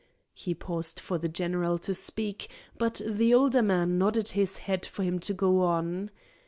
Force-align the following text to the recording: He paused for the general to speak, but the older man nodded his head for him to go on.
He 0.33 0.55
paused 0.55 0.99
for 0.99 1.19
the 1.19 1.29
general 1.29 1.77
to 1.77 1.93
speak, 1.93 2.49
but 2.75 3.01
the 3.05 3.35
older 3.35 3.61
man 3.61 3.99
nodded 3.99 4.29
his 4.29 4.57
head 4.57 4.83
for 4.83 5.03
him 5.03 5.19
to 5.19 5.33
go 5.35 5.61
on. 5.61 6.09